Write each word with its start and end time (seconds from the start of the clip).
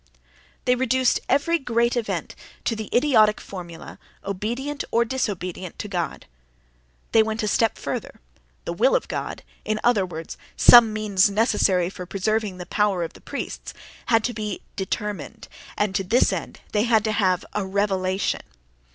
They 0.65 0.73
reduced 0.73 1.19
every 1.29 1.59
great 1.59 1.95
event 1.95 2.35
to 2.65 2.75
the 2.75 2.89
idiotic 2.91 3.39
formula: 3.39 3.99
"obedient 4.25 4.83
or 4.89 5.05
disobedient 5.05 5.77
to 5.77 5.87
God."—They 5.87 7.21
went 7.21 7.43
a 7.43 7.47
step 7.47 7.77
further: 7.77 8.19
the 8.65 8.73
"will 8.73 8.95
of 8.95 9.07
God" 9.07 9.43
(in 9.63 9.79
other 9.83 10.03
words 10.03 10.37
some 10.57 10.91
means 10.91 11.29
necessary 11.29 11.91
for 11.91 12.07
preserving 12.07 12.57
the 12.57 12.65
power 12.65 13.03
of 13.03 13.13
the 13.13 13.21
priests) 13.21 13.75
had 14.07 14.23
to 14.23 14.33
be 14.33 14.61
determined—and 14.75 15.93
to 15.93 16.03
this 16.03 16.33
end 16.33 16.61
they 16.71 16.81
had 16.85 17.03
to 17.03 17.11
have 17.11 17.45
a 17.53 17.63
"revelation." 17.63 18.41